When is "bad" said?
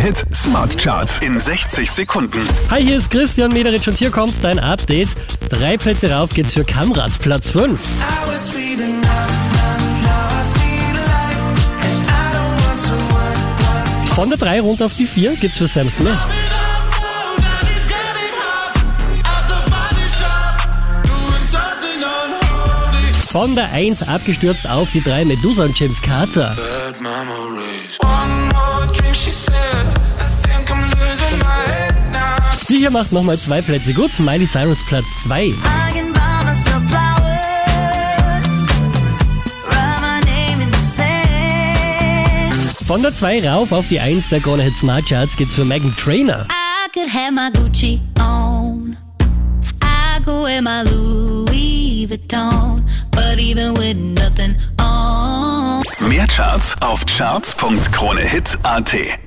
26.56-27.00